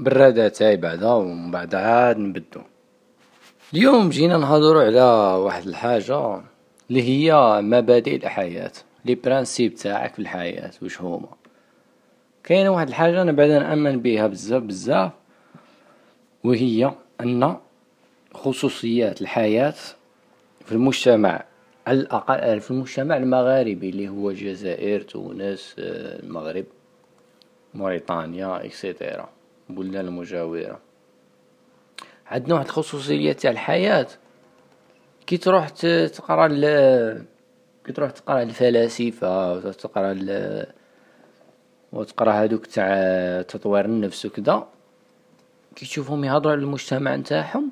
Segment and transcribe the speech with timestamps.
[0.00, 2.60] برادة تاعي بعدا ومن بعد عاد نبدو.
[3.74, 5.02] اليوم جينا نهضرو على
[5.44, 6.40] واحد الحاجة
[6.90, 8.72] اللي هي مبادئ الحياة
[9.04, 11.28] لي برانسيب تاعك في الحياة واش هما.
[12.44, 15.12] كاينة واحد الحاجة أنا بعدا نأمن بيها بزاف بزاف
[16.44, 17.56] وهي أن
[18.34, 19.74] خصوصيات الحياة
[20.64, 21.44] في المجتمع
[21.86, 26.64] على الأقل في المجتمع المغاربي اللي هو الجزائر تونس المغرب
[27.74, 29.28] موريطانيا et cetera
[29.70, 30.80] البلدان المجاورة
[32.26, 34.06] عندنا واحد الخصوصيات تاع الحياة.
[35.26, 36.48] كي تروح تقرأ
[37.84, 40.16] كي تروح تقرأ الفلاسفة و تقرا
[41.92, 44.66] وتقرأ هادوك تاع تطوير النفس وكدا
[45.76, 47.70] كي تشوفهم يهضرو على المجتمع نتاعهم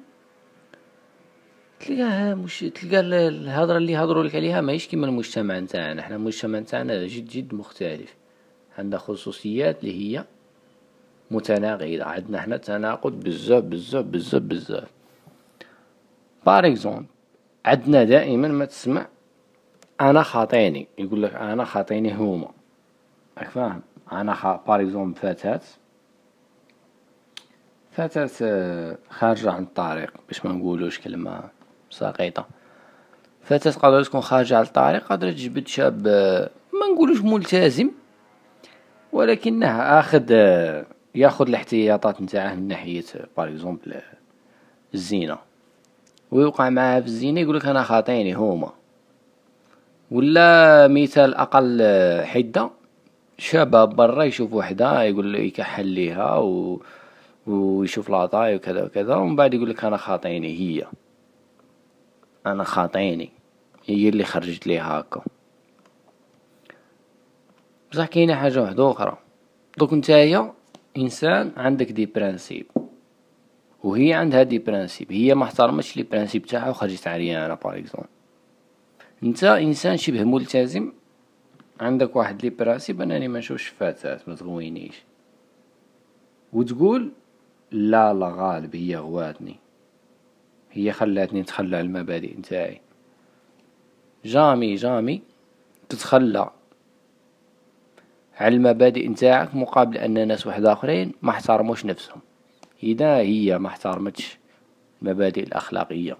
[1.80, 6.02] تلقاه مش تلقى الهضرة اللي يهضرولك عليها ماهيش كيما المجتمع نتاعنا.
[6.02, 8.14] حنا المجتمع نتاعنا جد جد مختلف.
[8.78, 10.24] عندنا خصوصيات اللي هي
[11.30, 14.88] متناقضة عندنا حنا تناقض بزاف بزاف بزاف بزاف.
[16.46, 17.06] par exemple
[17.64, 19.06] عندنا دائما ما تسمع
[20.00, 20.88] أنا خاطيني.
[20.98, 22.48] يقولك أنا خاطيني هوما
[23.38, 24.46] راك فاهم؟ أنا خ...
[24.46, 25.60] par exemple فتاة.
[27.90, 31.40] فتاة خارجة عن الطريق باش ما نقولوش كلمة
[31.90, 32.46] ساقطة
[33.42, 36.06] فتاة قادرة تكون خارجة على الطريق قادرة تجبد شاب
[36.72, 37.90] ما نقولوش ملتزم
[39.12, 40.32] ولكنه أخذ
[41.18, 43.04] ياخذ الاحتياطات نتاعه من ناحية
[43.36, 43.94] par exemple
[44.94, 45.38] الزينة.
[46.30, 48.72] ويوقع معاه في الزينة يقولك أنا خاطيني هوما
[50.10, 51.82] ولا مثال أقل
[52.24, 52.70] حدة
[53.38, 56.82] شباب برا يشوف وحدة يقول يكحل ليها و...
[57.46, 60.86] ويشوف la taille وكذا وكذا ومن بعد يقولك أنا خاطيني هي.
[62.46, 63.30] أنا خاطيني.
[63.86, 65.22] هي اللي خرجت لي هاكا.
[67.92, 69.16] بصح كاينة حاجة وحدة أخرى.
[69.78, 70.52] دوك نتايا
[70.96, 72.66] إنسان عندك des principes
[73.84, 78.08] وهي عندها des principes هي ما احترمتش les principes تاعها وخرجت عريانة par exemple
[79.22, 80.92] نتا إنسان شبه ملتزم
[81.80, 85.02] عندك واحد les principes انني ما نشوفش فتاة ما تغوينيش.
[86.52, 87.12] وتقول
[87.70, 89.56] لا لا غالب هي غواتني.
[90.70, 92.80] هي خلاتني نتخلى على المبادئ نتاعي.
[94.24, 95.22] جامي جامي
[95.88, 96.50] تتخلى.
[98.38, 102.20] على المبادئ نتاعك مقابل أن ناس وحداخرين ما احترموش نفسهم.
[102.82, 104.38] إذا هي ما احترمتش
[105.02, 106.16] المبادئ الأخلاقية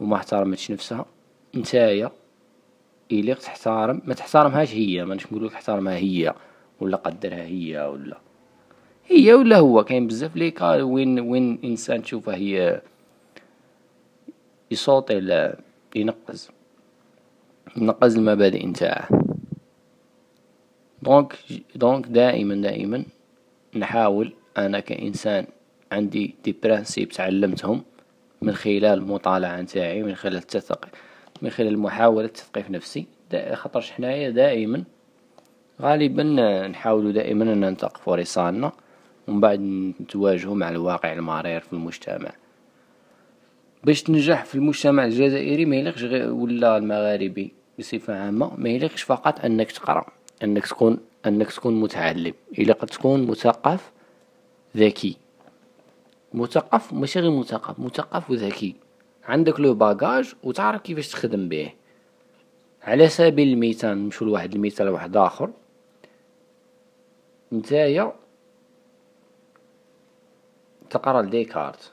[0.00, 1.06] وما احترمتش نفسها
[1.54, 2.10] نتايا
[3.12, 6.34] إليق تحترم ما تحترمهاش هي مانيش نقولك احترمها هي
[6.80, 8.18] ولا قدرها هي ولا.
[9.06, 12.82] هي ولا هو كاين بزاف les cas وين وين إنسان تشوفه هي
[14.70, 15.52] ي sauter
[15.96, 16.50] ينقز
[17.76, 19.08] ينقز المبادئ نتاعه.
[21.02, 21.34] donc
[21.74, 23.04] donc دائما دائما
[23.76, 25.46] نحاول أنا كإنسان
[25.92, 27.82] عندي des principes تعلمتهم
[28.42, 30.88] من خلال المطالعة نتاعي من خلال التثق
[31.42, 33.06] من خلال محاولة تثقيف نفسي.
[33.52, 34.84] خاطرش حنايا دائما
[35.82, 36.22] غالبا
[36.68, 38.72] نحاولو دائما أن نثقفو رصاننا
[39.28, 39.60] ومن بعد
[40.00, 42.30] نتواجهو مع الواقع المرير في المجتمع.
[43.84, 49.72] باش تنجح في المجتمع الجزائري ما يليقش ولا المغاربي بصفة عامة ما يليقش فقط أنك
[49.72, 50.17] تقرأ.
[50.44, 52.34] أنك تكون أنك تكون متعلم.
[52.58, 53.92] يليق تكون مثقف
[54.76, 55.16] ذكي.
[56.34, 58.74] مثقف ماشي غير مثقف مثقف وذكي.
[59.24, 61.72] عندك لو باغاج وتعرف كيفاش تخدم به.
[62.82, 65.50] على سبيل المثال نمشيو لواحد المثال واحد آخر.
[67.52, 68.12] نتايا
[70.90, 71.92] تقرا لديكارت.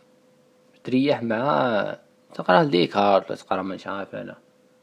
[0.84, 1.98] تريح مع
[2.34, 4.38] تقرا لديكارت ولا تقرا مش عارف أنا.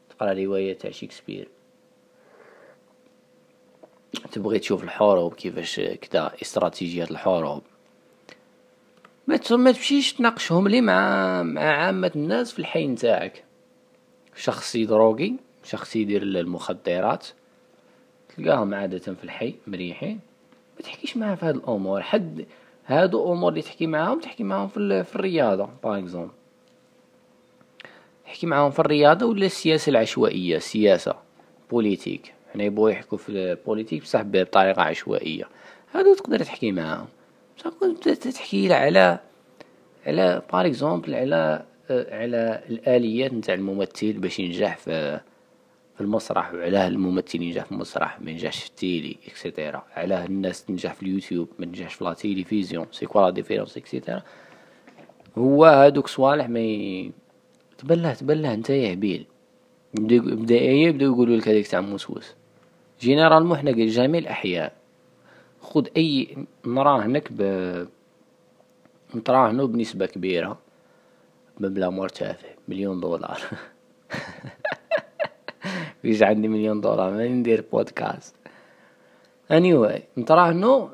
[0.09, 1.47] تقرا رواية تاع شكسبير
[4.31, 7.61] تبغي تشوف الحروب كيفاش كدا استراتيجيات الحروب.
[9.27, 13.43] ما ما تمشيش تناقشهم لي مع مع عامة الناس في الحي نتاعك.
[14.35, 17.27] شخص ي droguer شخص يدير المخدرات
[18.37, 20.19] تلقاهم عادة في الحي مريحين.
[20.75, 22.01] ما تحكيش معاه في هاد الأمور.
[22.01, 22.45] حد
[22.85, 26.31] هادو أمور اللي تحكي معاهم تحكي معاهم في, في الرياضة par exemple
[28.25, 31.15] تحكي معاهم في الرياضة ولا السياسة العشوائية السياسة
[31.71, 35.47] politique حنا يبغوا يحكوا في ال politique بصح بطريقة عشوائية.
[35.93, 37.07] هادو تقدر تحكي معاهم.
[37.57, 39.19] بصح تحكي على
[40.07, 45.19] على par exemple على على الآليات نتاع الممثل باش ينجح في
[45.95, 50.25] في المسرح وعلاه الممثل ينجح في المسرح ما ينجحش في ال télé et cetera علاه
[50.25, 54.21] الناس تنجح في اليوتيوب ما تنجحش في la télévision c'est quoi la différence et cetera
[55.37, 57.11] هو هادوك صوالح ما.
[57.77, 59.25] تبله تبله نتايا هبيل
[59.93, 62.35] بداية يبداو يقولوا لك هذيك تاع موسوس.
[63.03, 64.73] جينيرالمون حنا جميع الأحياء
[65.61, 67.41] خذ أي مرأة هناك ب
[69.15, 70.59] نتراهنو بنسبة كبيرة
[71.59, 73.41] مبلغ مرتفع مليون دولار.
[76.01, 78.35] فيش عندي مليون دولار ما ندير بودكاست.
[79.53, 80.89] Anyway نتراهنو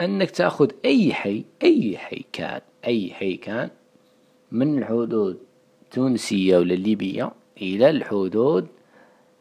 [0.00, 3.70] أنك تأخذ أي حي أي حي كان أي حي كان
[4.52, 5.38] من الحدود
[5.82, 8.66] التونسية ولا الليبية إلى الحدود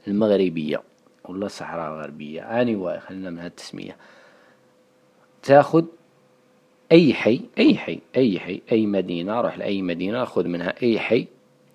[0.08, 0.89] المغربية.
[1.30, 3.98] ولا الصحراء الغربية anyway خلينا من هالتسمية.
[5.44, 5.86] تاخذ
[6.92, 11.28] أي حي أي حي أي حي أي مدينة روح لأي مدينة خذ منها أي حي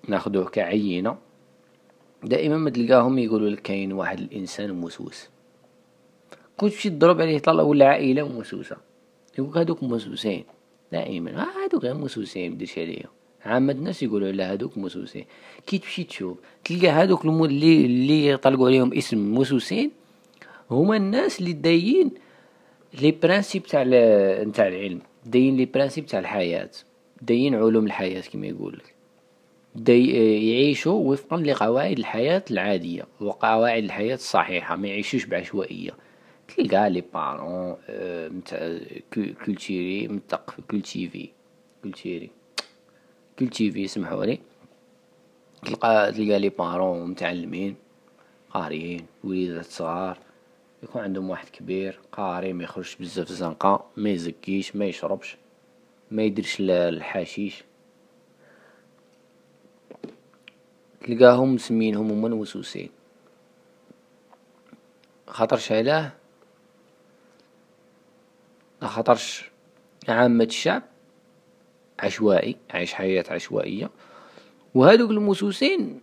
[0.07, 1.17] ناخذوه كعينة.
[2.23, 5.29] دائما ما تلقاهم يقولوا لك كاين واحد الإنسان موسوس
[6.57, 8.77] كنت تمشي تضرب عليه طلع ولا عائلة موسوسة
[9.39, 10.43] يقولك هادوك موسوسين
[10.91, 13.09] دائما هادوك غير موسوسين مديرش عليهم.
[13.45, 15.25] عامة الناس يقولوا على هادوك موسوسين.
[15.67, 19.91] كي تمشي تشوف تلقى هادوك اللي اللي طلقوا عليهم اسم موسوسين
[20.71, 22.11] هما الناس اللي دايين
[23.01, 23.83] les principes تاع
[24.43, 26.69] نتاع العلم دايين les principes تاع الحياة
[27.21, 28.93] دايين علوم الحياة كما يقولك
[29.75, 30.11] دي
[30.51, 35.91] يعيشوا وفقا لقواعد الحياة العادية وقواعد الحياة الصحيحة ما يعيشوش بعشوائية.
[36.57, 37.75] تلقى les parents
[38.37, 38.77] نتاع
[39.45, 41.29] culturé مثقف cultivé
[41.83, 42.29] culturé
[43.39, 44.39] cultivé سمحولي
[45.65, 47.75] تلقى تلقى les parents متعلمين
[48.49, 50.17] قاريين وليدات صغار
[50.83, 55.37] يكون عندهم واحد كبير قاري ما يخرجش بزاف الزنقة ما يزكيش ما يشربش
[56.11, 57.63] ما يديرش الحشيش.
[61.01, 62.89] تلقاهم مسمينهم هما الوسوسين.
[65.27, 66.11] خاطرش علاه؟
[68.81, 69.49] خاطرش.
[70.09, 70.83] عامة الشعب
[71.99, 73.89] عشوائي عايش حياة عشوائية.
[74.75, 75.99] وهادوك الموسوسين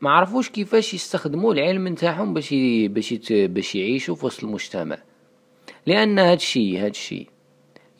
[0.00, 2.54] ما عرفوش كيفاش يستخدموا العلم نتاعهم باش
[2.88, 4.98] باش باش يعيشوا في وسط المجتمع.
[5.86, 7.26] لأن هادشي هادشي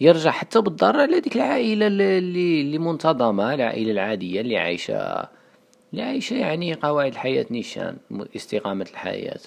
[0.01, 2.19] يرجع حتى بالضرر على ديك العائلة اللي
[2.61, 5.29] اللي منتظمة العائلة العادية اللي عايشة
[5.93, 7.97] اللي عايشة يعني قواعد الحياة نيشان
[8.37, 9.41] استقامة الحياة.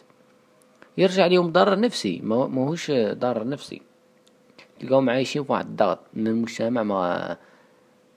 [0.98, 3.82] يرجع لهم ضرر نفسي ما ماهوش ضرر نفسي.
[4.80, 7.38] تلقاهم عايشين في واحد الضغط من المجتمع ما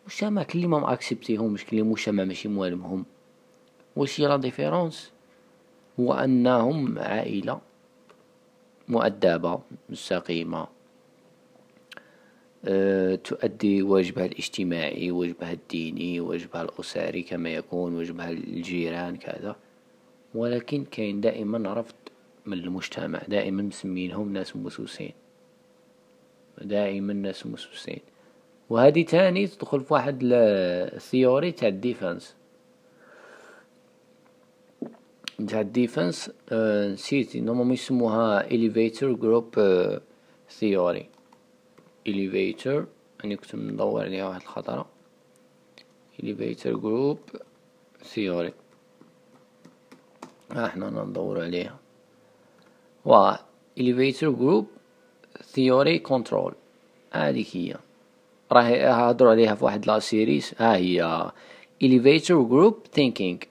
[0.03, 3.05] المجتمع كلي ما ماكسبتيهمش كلي مجتمع ماشي موالمهم.
[3.97, 5.13] واش la différence
[6.01, 7.61] هو أنهم عائلة
[8.89, 10.67] مؤدبة مستقيمة.
[12.65, 19.57] أه تؤدي واجبها الاجتماعي واجبها الديني واجبها الأسري كما يكون واجبها الجيران كذا.
[20.35, 21.95] ولكن كاين دائما رفض
[22.47, 25.13] من المجتمع دائما مسمينهم ناس موسوسين
[26.63, 28.01] دائما ناس موسوسين
[28.71, 32.35] وهذه تاني تدخل في واحد ال theory تاع ال defense
[35.49, 39.61] تاع ال defense نسيت normalement يسموها elevator group
[40.61, 41.05] theory.
[42.09, 42.87] Elevator
[43.23, 44.87] راني كنت ندور عليها واحد الخطرة.
[46.23, 47.41] Elevator group
[48.15, 48.53] theory.
[50.53, 51.79] ها حنا ندور عليها.
[53.05, 53.33] و
[53.81, 54.67] elevator group
[55.55, 56.53] theory control.
[57.13, 57.77] هذيك هي.
[58.53, 61.31] راه هضروا عليها في واحد la série ها هي.
[61.85, 63.47] Elevator group thinking.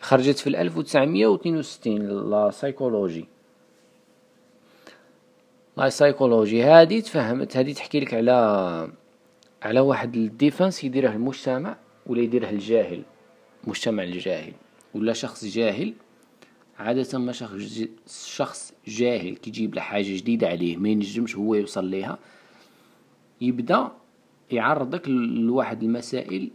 [0.00, 2.08] خرجت في الألف وتسعمية واثنين وستين.
[2.30, 3.28] la psychologie
[5.76, 7.56] la psychologie هادي تفهمت.
[7.56, 8.90] هادي تحكي لك على
[9.62, 13.02] على واحد الديفنس يديره المجتمع ولا يديره الجاهل.
[13.64, 14.52] المجتمع الجاهل.
[14.94, 15.94] ولا شخص جاهل.
[16.78, 17.82] عادة ما شخص
[18.26, 22.18] شخص جاهل كيجيب له حاجة جديدة عليه ما ينجمش هو يوصل ليها.
[23.40, 23.92] يبدا
[24.50, 26.50] يعرضك لواحد المسائل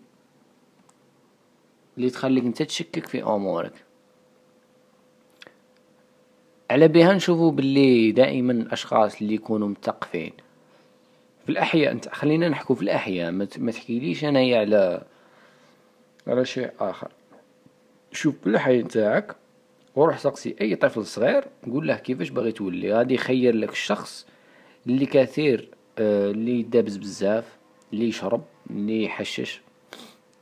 [1.98, 3.74] اللي تخليك انت تشكك في امورك.
[6.72, 10.34] على بها نشوفو باللي دائما الأشخاص اللي يكونوا مثقفين
[11.44, 15.04] في الأحياء انت خلينا نحكو في الأحياء ما تحكيليش انايا على
[16.28, 17.12] على شيء آخر.
[18.12, 19.36] شوف بالحي نتاعك
[19.96, 22.94] وروح سقسي أي طفل صغير قول له كيفاش باغي تولي.
[22.94, 24.28] غادي يخير لك الشخص
[24.88, 25.70] اللي كثير
[26.00, 27.58] اللي يدابز بزاف
[27.94, 29.62] اللي يشرب اللي يحشش.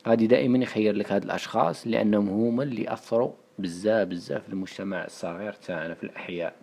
[0.08, 5.54] غادي دائما يخير لك هاد الأشخاص لأنهم هما اللي أثروا بزاف بزاف في المجتمع الصغير
[5.54, 6.56] تاعنا في الأحياء.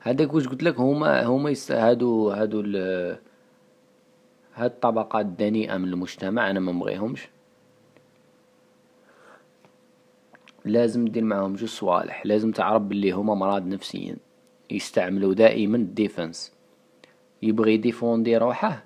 [0.00, 2.60] هذاك واش قلت لك؟ هما هما هادو هادو
[4.54, 7.28] هاد الطبقات الدنيئة من المجتمع أنا ما نبغيهمش.
[10.64, 12.26] لازم دير معاهم جوج صوالح.
[12.26, 14.16] لازم تعرف بلي هما مرض نفسيين
[14.70, 16.55] يستعملوا دائما ال defense.
[17.46, 18.84] يبغي يديفوندي روحه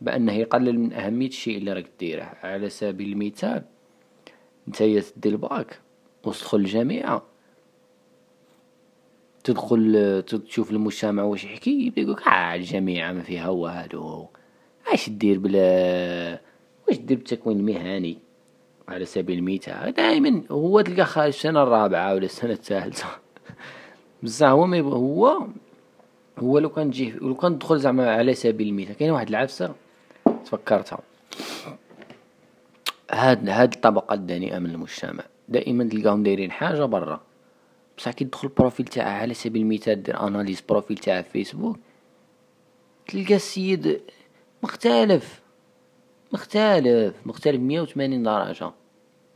[0.00, 2.32] بأنه يقلل من أهمية الشيء اللي راك ديره.
[2.42, 3.64] على سبيل المثال
[4.68, 5.80] نتايا تدي الباك
[6.24, 7.22] وتدخل الجامعة
[9.44, 14.26] تدخل تشوف المجتمع واش يحكي يبدأ يقولك آه الجامعة ما فيها هو هادو.
[14.92, 16.40] اش دير بلا
[16.88, 18.18] واش دير بالتكوين المهني
[18.88, 19.92] على سبيل المثال.
[19.92, 23.06] دائما هو تلقى خارج السنة الرابعة ولا السنة الثالثة.
[24.22, 25.46] بصح هو ما هو
[26.42, 29.74] هو لو كان تجي لو كان تدخل زعما على سبيل المثال كاين واحد العفسة
[30.44, 30.98] تفكرتها.
[33.10, 35.24] هاد هاد الطبقة الدنيئة من المجتمع.
[35.48, 37.20] دائما تلقاهم دايرين حاجة برا.
[37.98, 41.78] بصح كي تدخل ال profil تاعه على سبيل المثال دير analyse profil تاعه في فيسبوك
[43.08, 44.00] تلقى السيد
[44.62, 45.40] مختلف.
[46.32, 47.14] مختلف.
[47.26, 48.70] مختلف مية وثمانين درجة.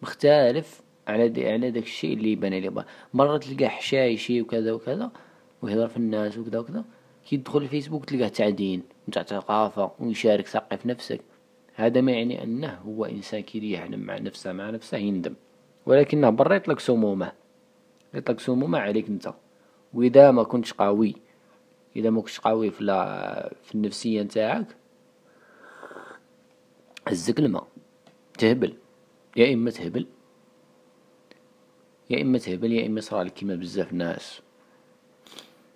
[0.02, 2.84] مختلف على دي على داك الشيء اللي عليه.
[3.14, 5.10] مرة تلقاه حشايشي وكذا وكذا
[5.62, 6.84] ويهضر في الناس وكذا وكذا.
[7.24, 11.20] كي تدخل الفيسبوك تلقاه تاع دين ثقافة ويشارك ثقف نفسك.
[11.74, 15.34] هذا ما يعني أنه هو إنسان كي يحلم مع نفسه مع نفسه يندم.
[15.86, 17.32] ولكنه برا يطلق سمومه.
[18.14, 19.34] يطلق سمومه عليك أنت.
[19.94, 21.14] وإذا ما كنتش قوي
[21.96, 22.84] إذا ما كنتش قوي في,
[23.62, 24.66] في النفسية نتاعك
[27.08, 27.66] هزك الماء.
[28.38, 28.74] تهبل.
[29.36, 30.06] يا إما تهبل.
[32.10, 34.43] يا إما تهبل يا إما صرالك كيما بزاف ناس.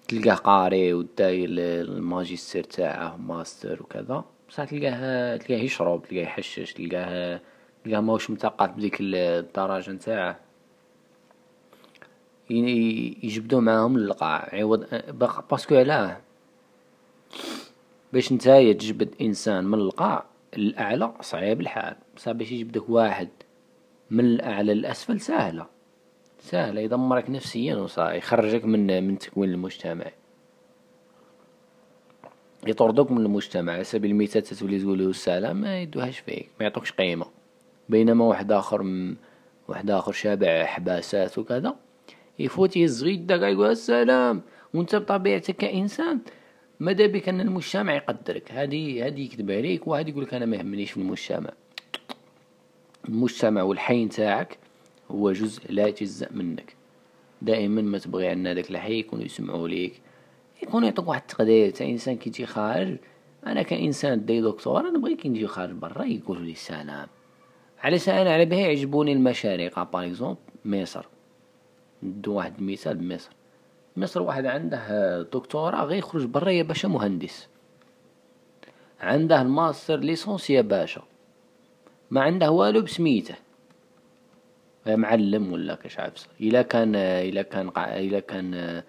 [0.09, 7.41] تلقاه قاري وداير الماجستير تاعه ماستر وكذا بصح تلقاه تلقاه يشرب تلقاه يحشش تلقاه
[7.85, 10.41] تلقاه ماهوش مثقف بديك الدرجة نتاعه.
[12.51, 14.49] يجبدو معاهم للقاع.
[14.53, 14.87] عوض
[15.51, 16.21] parce que علاه.
[18.13, 20.25] باش نتايا تجبد إنسان من القاع
[20.57, 21.97] الأعلى صعيب الحال.
[22.17, 23.29] بصح باش يجبدك واحد
[24.11, 25.67] من الأعلى للأسفل سهلة.
[26.41, 30.05] سهله يدمرك نفسيا وصا يخرجك من من تكوين المجتمع.
[32.67, 36.93] يطردوك من المجتمع على سبيل المثال تتولي تقول له السلام ما يدوهاش فيك ما يعطوكش
[36.93, 37.27] قيمة.
[37.89, 39.17] بينما واحد آخر م...
[39.69, 41.77] واحد آخر شابع حباسات وكذا
[42.39, 44.43] يفوت يهز يدك يقول السلام
[44.75, 46.21] وأنت بطبيعتك كإنسان
[46.81, 50.91] ماذا بك أن المجتمع يقدرك؟ هذه هذه يكذب عليك وهذه يقول لك أنا ما يهمنيش
[50.91, 51.51] في المجتمع.
[53.09, 54.59] المجتمع والحي نتاعك
[55.11, 56.77] هو جزء لا يتجزأ منك.
[57.43, 60.01] دائما ما تبغي أن داك الحي يكونوا يسمعوا ليك.
[60.63, 61.71] يكون يعطوك واحد التقدير.
[61.71, 62.97] تاع إنسان كي تجي خارج
[63.47, 67.07] أنا كإنسان دي دكتور نبغي كي نجي خارج برا يقولوا لي السلام
[67.79, 70.35] علاش أنا على بها يعجبوني المشارقة باغ
[70.65, 71.07] مصر.
[72.03, 73.31] ندو واحد المثال بمصر.
[73.97, 77.49] مصر واحد عنده دكتوراه غير يخرج برا يا باشا مهندس.
[79.01, 81.03] عنده الماستر ليسونس يا باشا.
[82.11, 83.35] ما عنده والو بسميته.
[84.97, 88.83] معلم ولا كاش عفسه إلا كان إلا كان إلا كان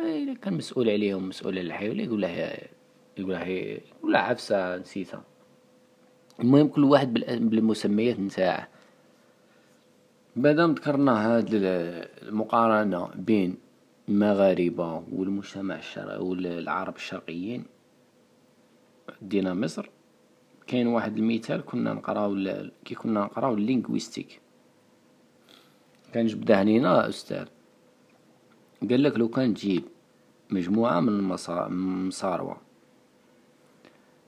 [0.00, 2.56] إلا كان مسؤول عليهم مسؤول على الحي ولا يقول له
[3.18, 5.22] يقول له له عفسة نسيتها.
[6.40, 8.68] المهم كل واحد بالمسميات نتاعه.
[10.36, 11.48] مادام ذكرنا هاد
[12.22, 13.56] المقارنة بين
[14.08, 17.64] المغاربة والمجتمع الشرقي والعرب الشرقيين
[19.22, 19.90] دينا مصر
[20.66, 22.36] كاين واحد المثال كنا نقراو
[22.84, 24.40] كي كنا نقراو ال linguistique.
[26.16, 27.46] كان جبده هنينا أستاذ.
[28.90, 29.82] قال لك لو كان تجيب
[30.50, 31.08] مجموعة من
[31.38, 32.56] المصاروة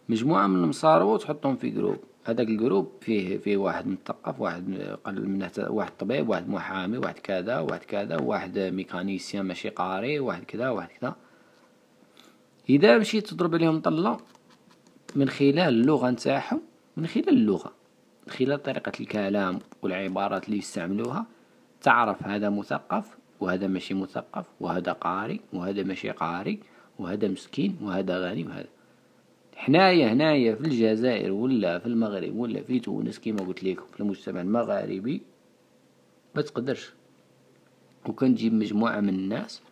[0.08, 5.28] مجموعة من المصاروة وتحطهم في groupe هذاك ال groupe فيه فيه واحد مثقف واحد قل
[5.28, 10.68] منه واحد طبيب واحد محامي واحد كذا واحد كذا واحد mécanicien ماشي قاري واحد كذا
[10.68, 11.16] واحد كذا.
[12.70, 14.16] إذا مشيت تضرب عليهم طلة
[15.16, 16.60] من خلال اللغة نتاعهم
[16.96, 17.72] من خلال اللغة
[18.26, 21.37] من خلال طريقة الكلام والعبارات اللي يستعملوها
[21.82, 26.60] تعرف هذا مثقف وهذا ماشي مثقف وهذا قاري وهذا ماشي قاري
[26.98, 28.68] وهذا مسكين وهذا غني وهذا.
[29.56, 34.40] حنايا هنايا في الجزائر ولا في المغرب ولا في تونس كيما قلت لكم في المجتمع
[34.40, 35.22] المغاربي
[36.34, 36.92] ما تقدرش.
[38.08, 39.62] وكان تجيب مجموعة من الناس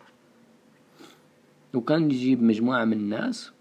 [1.73, 3.51] وكان تجيب مجموعة من الناس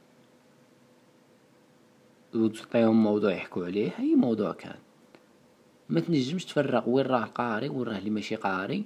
[2.34, 4.78] وتعطيهم موضوع يحكوا عليه أي موضوع كان.
[5.88, 8.84] ما تنجمش تفرق وين راه قاري وين راه اللي ماشي قاري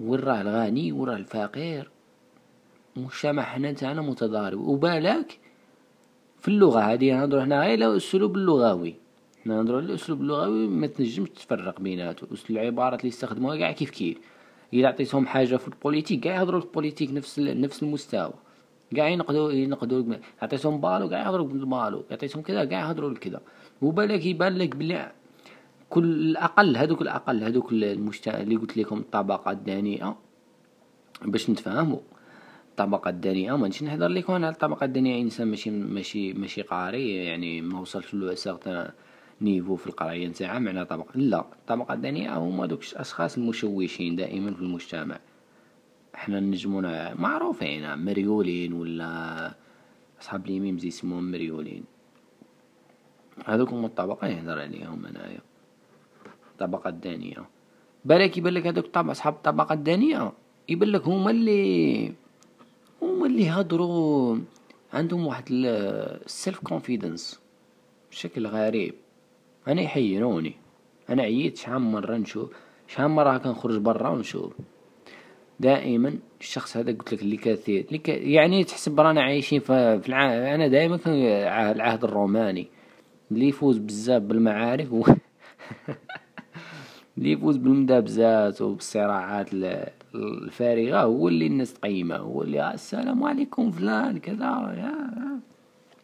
[0.00, 1.90] وين راه الغني وين راه الفقير.
[2.96, 4.60] مجتمع حنا نتاعنا متضارب.
[4.60, 5.38] وبالك
[6.40, 8.94] في اللغة هذه نهضرو هنا غير الأسلوب اللغوي.
[9.44, 12.26] نهضرو على الأسلوب اللغوي ما تنجمش تفرق بيناتو.
[12.34, 14.18] أسلوب العبارات اللي يستخدموها كاع كيف كيف.
[14.74, 18.32] إلا عطيتهم حاجة في ال politique كاع يهضرو في ال politique نفس نفس المستوى.
[18.96, 23.40] كاع ينقدو ينقدو عطيتهم بالو كاع يهضرو بالبالو عطيتهم كذا كاع يهضرو كذا
[23.82, 25.12] وبالك يبان لك بلي
[25.90, 30.16] كل الأقل هذوك الأقل هذوك المجتمع اللي قلت لكم الطبقة الدنيئة.
[31.22, 32.00] باش نتفاهموا
[32.70, 37.80] الطبقة الدنيئة مانيش نهضر لكم على الطبقة الدنيئة إنسان ماشي ماشي ماشي قاري يعني ما
[37.80, 38.90] وصلش ل un certain
[39.40, 44.60] niveau في القراية نتاعها معناها طبقة لا الطبقة الدنيئة هما دوك الأشخاص المشوشين دائما في
[44.60, 45.18] المجتمع.
[46.14, 49.54] حنا نجمونا معروفين مريولين ولا
[50.20, 51.84] أصحاب اليمين يسموهم مريولين.
[53.44, 55.49] هذوك هما الطبقة يهدر عليهم أنايا.
[56.60, 57.48] الطبقة الدانية.
[58.04, 60.32] بالك يبان لك هذوك الطبقة صحاب الطبقة الدانية.
[60.68, 62.12] يبان لك هما اللي
[63.02, 64.38] هما اللي يهضروا
[64.92, 67.40] عندهم واحد ال self confidence
[68.10, 68.94] بشكل غريب.
[69.68, 70.54] أنا يحيروني.
[71.10, 72.50] أنا عييت شحال مرة نشوف
[72.88, 74.52] شحال مرة كنخرج برا ونشوف.
[75.60, 78.08] دائما الشخص هذا قلت لك اللي كثير اللي ك...
[78.08, 80.54] يعني تحسب رانا عايشين في الع...
[80.54, 81.14] أنا دائما كان
[81.70, 82.66] العهد الروماني.
[83.30, 85.04] اللي يفوز بزاف بالمعارف و...
[87.20, 89.48] اللي يفوز بالمدابزات وبالصراعات
[90.14, 94.48] الفارغة هو اللي الناس تقيمه هو اللي السلام عليكم فلان كذا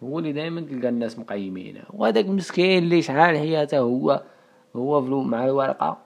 [0.03, 1.83] هو اللي دائما تلقى الناس مقيمينه.
[1.91, 4.23] وهذاك المسكين اللي شحال حياته هو
[4.77, 5.99] هو مع الورقة.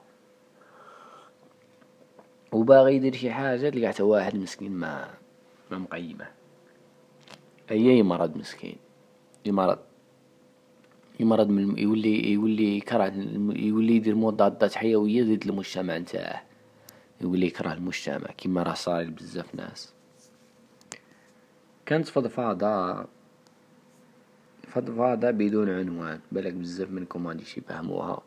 [2.51, 5.07] وباغي يدير شي حاجة تلقى حتى واحد مسكين ما
[5.71, 6.25] ما مقيمه.
[7.71, 8.75] أي مرض مسكين.
[9.45, 9.77] يمرض
[11.19, 13.13] يمرض من يولي يولي يكره
[13.55, 16.43] يولي يدير مضادات حيوية ضد المجتمع نتاعه.
[17.21, 19.93] يولي يكره المجتمع كيما راه صاير بزاف ناس.
[21.85, 23.05] كانت فضفاضة
[24.67, 28.21] فضفاضة بدون عنوان بالك بزاف منكم مغاديش يفهموها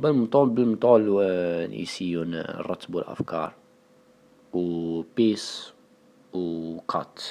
[0.00, 3.52] بالمطول بالمطول ونسيو نرتبو الأفكار
[4.52, 5.72] و بيس
[6.32, 7.22] و كات